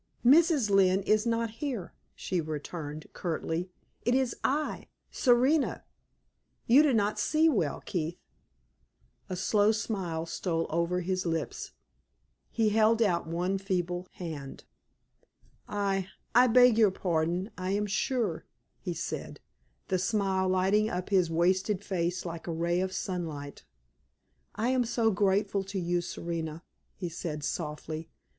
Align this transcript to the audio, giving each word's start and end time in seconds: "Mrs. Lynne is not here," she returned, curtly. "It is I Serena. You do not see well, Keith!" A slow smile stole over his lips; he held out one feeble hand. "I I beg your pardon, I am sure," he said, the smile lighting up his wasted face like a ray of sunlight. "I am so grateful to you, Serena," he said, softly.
"Mrs. 0.25 0.71
Lynne 0.71 1.03
is 1.03 1.27
not 1.27 1.51
here," 1.51 1.93
she 2.15 2.41
returned, 2.41 3.05
curtly. 3.13 3.69
"It 4.01 4.15
is 4.15 4.35
I 4.43 4.87
Serena. 5.11 5.83
You 6.65 6.81
do 6.81 6.91
not 6.91 7.19
see 7.19 7.47
well, 7.47 7.81
Keith!" 7.81 8.17
A 9.29 9.35
slow 9.35 9.71
smile 9.71 10.25
stole 10.25 10.65
over 10.71 11.01
his 11.01 11.27
lips; 11.27 11.73
he 12.49 12.69
held 12.69 13.03
out 13.03 13.27
one 13.27 13.59
feeble 13.59 14.07
hand. 14.13 14.63
"I 15.67 16.07
I 16.33 16.47
beg 16.47 16.79
your 16.79 16.89
pardon, 16.89 17.51
I 17.55 17.69
am 17.69 17.85
sure," 17.85 18.47
he 18.79 18.95
said, 18.95 19.39
the 19.89 19.99
smile 19.99 20.49
lighting 20.49 20.89
up 20.89 21.09
his 21.11 21.29
wasted 21.29 21.83
face 21.83 22.25
like 22.25 22.47
a 22.47 22.51
ray 22.51 22.81
of 22.81 22.91
sunlight. 22.91 23.65
"I 24.55 24.69
am 24.69 24.83
so 24.83 25.11
grateful 25.11 25.63
to 25.65 25.77
you, 25.79 26.01
Serena," 26.01 26.63
he 26.95 27.07
said, 27.07 27.43
softly. 27.43 28.09